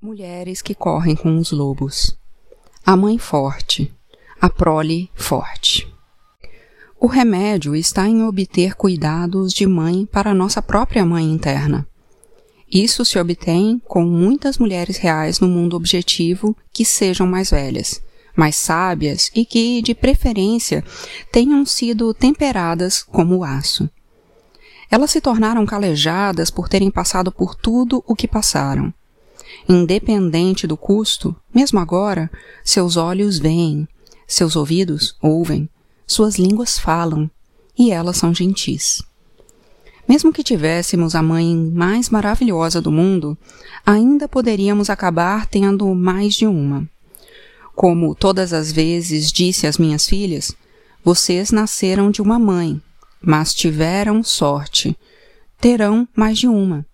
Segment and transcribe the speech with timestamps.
[0.00, 2.16] Mulheres que correm com os lobos.
[2.86, 3.92] A mãe forte.
[4.40, 5.92] A prole forte.
[7.00, 11.84] O remédio está em obter cuidados de mãe para nossa própria mãe interna.
[12.70, 18.00] Isso se obtém com muitas mulheres reais no mundo objetivo que sejam mais velhas,
[18.36, 20.84] mais sábias e que, de preferência,
[21.32, 23.90] tenham sido temperadas como o aço.
[24.88, 28.94] Elas se tornaram calejadas por terem passado por tudo o que passaram
[29.70, 32.30] Independente do custo, mesmo agora,
[32.64, 33.86] seus olhos veem,
[34.26, 35.68] seus ouvidos ouvem,
[36.06, 37.30] suas línguas falam,
[37.78, 39.02] e elas são gentis.
[40.08, 43.36] Mesmo que tivéssemos a mãe mais maravilhosa do mundo,
[43.84, 46.88] ainda poderíamos acabar tendo mais de uma.
[47.76, 50.56] Como todas as vezes disse às minhas filhas,
[51.04, 52.80] vocês nasceram de uma mãe,
[53.20, 54.96] mas tiveram sorte.
[55.60, 56.87] Terão mais de uma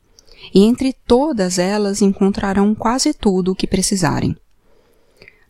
[0.53, 4.37] e entre todas elas encontrarão quase tudo o que precisarem.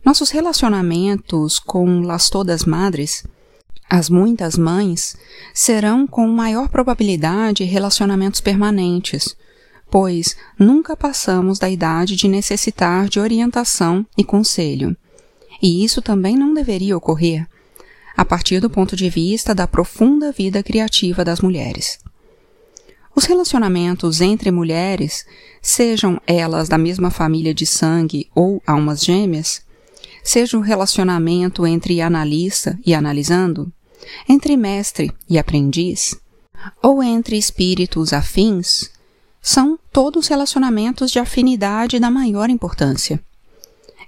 [0.03, 3.25] Nossos relacionamentos com las todas madres,
[3.89, 5.17] as muitas mães,
[5.53, 9.35] serão com maior probabilidade relacionamentos permanentes,
[9.89, 14.95] pois nunca passamos da idade de necessitar de orientação e conselho.
[15.61, 17.47] E isso também não deveria ocorrer
[18.15, 21.99] a partir do ponto de vista da profunda vida criativa das mulheres.
[23.15, 25.25] Os relacionamentos entre mulheres,
[25.61, 29.61] sejam elas da mesma família de sangue ou almas gêmeas,
[30.21, 33.71] seja o relacionamento entre analista e analisando,
[34.27, 36.19] entre mestre e aprendiz,
[36.83, 38.91] ou entre espíritos afins,
[39.41, 43.23] são todos relacionamentos de afinidade da maior importância.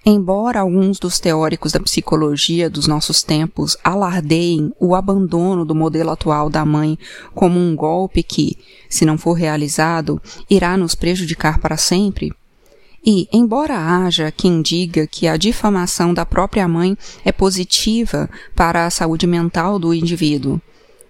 [0.06, 6.50] Embora alguns dos teóricos da psicologia dos nossos tempos alardeiem o abandono do modelo atual
[6.50, 6.98] da mãe
[7.34, 8.58] como um golpe que,
[8.90, 12.32] se não for realizado, irá nos prejudicar para sempre,
[13.06, 18.90] e, embora haja quem diga que a difamação da própria mãe é positiva para a
[18.90, 20.60] saúde mental do indivíduo,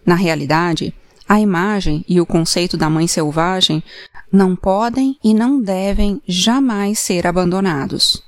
[0.06, 0.94] na realidade,
[1.28, 3.84] a imagem e o conceito da mãe selvagem
[4.32, 8.27] não podem e não devem jamais ser abandonados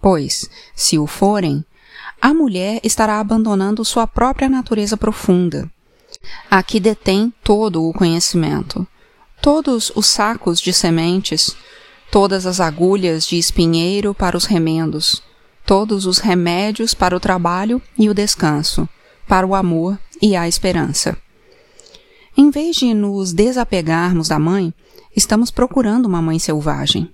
[0.00, 1.64] pois, se o forem,
[2.20, 5.70] a mulher estará abandonando sua própria natureza profunda,
[6.50, 8.86] a que detém todo o conhecimento,
[9.40, 11.56] todos os sacos de sementes,
[12.10, 15.22] todas as agulhas de espinheiro para os remendos,
[15.64, 18.88] todos os remédios para o trabalho e o descanso,
[19.28, 21.16] para o amor e a esperança.
[22.36, 24.72] Em vez de nos desapegarmos da mãe,
[25.14, 27.12] estamos procurando uma mãe selvagem.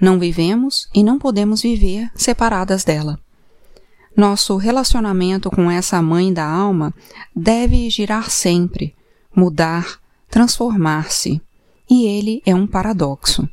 [0.00, 3.18] Não vivemos e não podemos viver separadas dela.
[4.16, 6.94] Nosso relacionamento com essa mãe da alma
[7.34, 8.94] deve girar sempre,
[9.34, 11.40] mudar, transformar-se.
[11.88, 13.48] E ele é um paradoxo.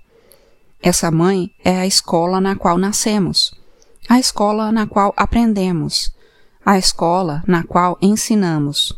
[0.82, 3.54] Essa mãe é a escola na qual nascemos,
[4.10, 6.14] a escola na qual aprendemos,
[6.66, 8.98] a escola na qual ensinamos,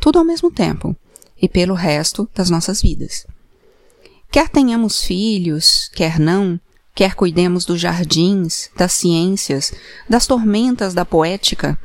[0.00, 0.94] tudo ao mesmo tempo
[1.40, 3.26] e pelo resto das nossas vidas.
[4.30, 6.60] Quer tenhamos filhos, quer não,
[6.94, 9.72] quer cuidemos dos jardins, das ciências,
[10.08, 11.78] das tormentas da poética,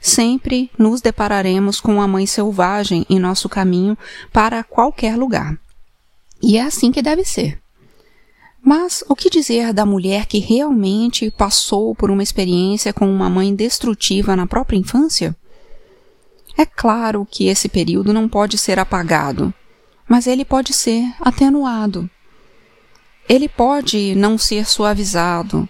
[0.00, 3.96] sempre nos depararemos com a mãe selvagem em nosso caminho
[4.32, 5.58] para qualquer lugar.
[6.42, 7.58] E é assim que deve ser.
[8.62, 13.54] Mas o que dizer da mulher que realmente passou por uma experiência com uma mãe
[13.54, 15.36] destrutiva na própria infância?
[16.56, 19.52] É claro que esse período não pode ser apagado,
[20.08, 22.08] mas ele pode ser atenuado
[23.28, 25.68] ele pode não ser suavizado,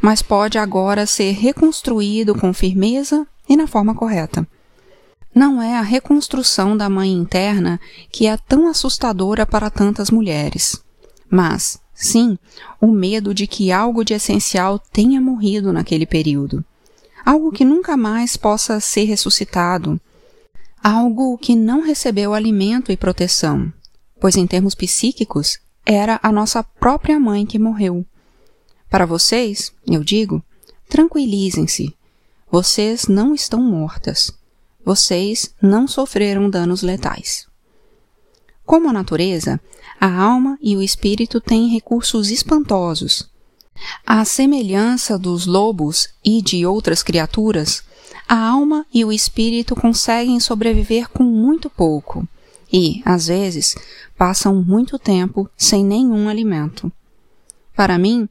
[0.00, 4.46] mas pode agora ser reconstruído com firmeza e na forma correta.
[5.34, 7.80] Não é a reconstrução da mãe interna
[8.10, 10.82] que é tão assustadora para tantas mulheres,
[11.30, 12.38] mas, sim,
[12.80, 16.64] o medo de que algo de essencial tenha morrido naquele período.
[17.24, 20.00] Algo que nunca mais possa ser ressuscitado.
[20.82, 23.72] Algo que não recebeu alimento e proteção,
[24.20, 28.04] pois em termos psíquicos era a nossa própria mãe que morreu.
[28.88, 30.42] Para vocês, eu digo,
[30.88, 31.94] tranquilizem-se.
[32.50, 34.32] Vocês não estão mortas.
[34.84, 37.46] Vocês não sofreram danos letais.
[38.64, 39.60] Como a natureza,
[40.00, 43.30] a alma e o espírito têm recursos espantosos.
[44.06, 47.82] À semelhança dos lobos e de outras criaturas,
[48.28, 52.26] a alma e o espírito conseguem sobreviver com muito pouco
[52.72, 53.76] e, às vezes,
[54.16, 56.90] passam muito tempo sem nenhum alimento.
[57.76, 58.28] Para mim,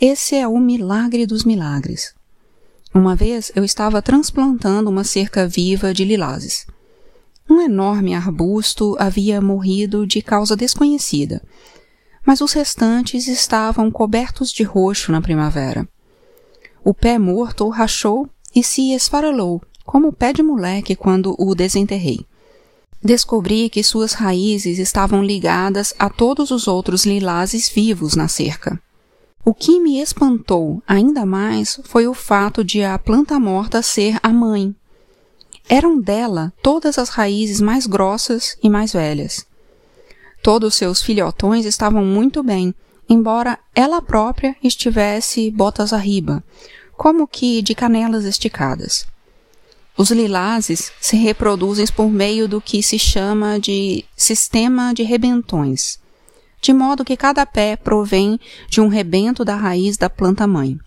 [0.00, 2.14] esse é o milagre dos milagres.
[2.92, 6.66] Uma vez eu estava transplantando uma cerca viva de lilazes.
[7.48, 11.42] Um enorme arbusto havia morrido de causa desconhecida,
[12.24, 15.86] mas os restantes estavam cobertos de roxo na primavera.
[16.82, 22.24] O pé morto rachou e se esfarelou, como o pé de moleque quando o desenterrei.
[23.04, 28.80] Descobri que suas raízes estavam ligadas a todos os outros lilazes vivos na cerca.
[29.44, 34.30] O que me espantou ainda mais foi o fato de a planta morta ser a
[34.30, 34.74] mãe.
[35.68, 39.46] Eram dela todas as raízes mais grossas e mais velhas.
[40.42, 42.74] Todos seus filhotões estavam muito bem,
[43.06, 46.42] embora ela própria estivesse botas arriba,
[46.96, 49.06] como que de canelas esticadas.
[49.96, 56.02] Os lilazes se reproduzem por meio do que se chama de sistema de rebentões
[56.64, 60.78] de modo que cada pé provém de um rebento da raiz da planta mãe.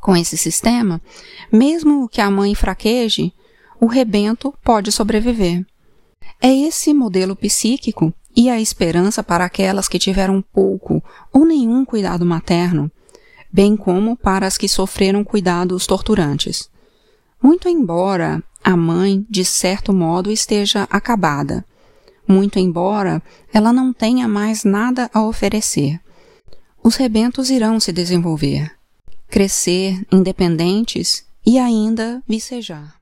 [0.00, 0.98] Com esse sistema,
[1.52, 3.30] mesmo que a mãe fraqueje,
[3.78, 5.62] o rebento pode sobreviver.
[6.40, 12.24] É esse modelo psíquico e a esperança para aquelas que tiveram pouco ou nenhum cuidado
[12.24, 12.90] materno,
[13.52, 16.70] bem como para as que sofreram cuidados torturantes.
[17.42, 21.64] Muito embora a mãe, de certo modo, esteja acabada,
[22.26, 26.00] muito embora ela não tenha mais nada a oferecer.
[26.82, 28.70] Os rebentos irão se desenvolver,
[29.28, 32.97] crescer independentes e ainda vicejar.